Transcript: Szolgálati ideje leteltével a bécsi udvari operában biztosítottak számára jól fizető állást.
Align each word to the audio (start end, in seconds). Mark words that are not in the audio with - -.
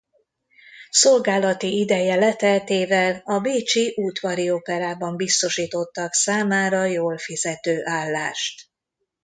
Szolgálati 0.89 1.79
ideje 1.79 2.15
leteltével 2.15 3.21
a 3.25 3.39
bécsi 3.39 3.93
udvari 3.97 4.51
operában 4.51 5.15
biztosítottak 5.15 6.13
számára 6.13 6.85
jól 6.85 7.17
fizető 7.17 7.81
állást. 7.85 8.69